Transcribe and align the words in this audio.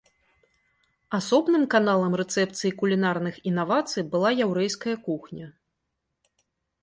Асобным 1.17 1.63
каналам 1.73 2.13
рэцэпцыі 2.21 2.71
кулінарных 2.79 3.35
інавацый 3.51 4.03
была 4.15 4.29
яўрэйская 4.45 4.95
кухня. 5.09 5.47